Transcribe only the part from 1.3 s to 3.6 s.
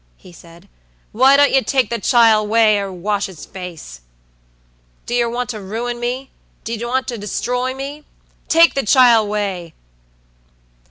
don't you take th' chile 'way, er wash 's